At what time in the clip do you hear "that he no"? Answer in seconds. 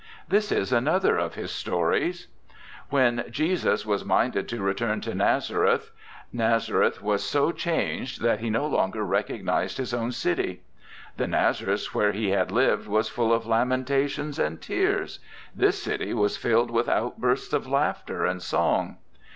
8.23-8.65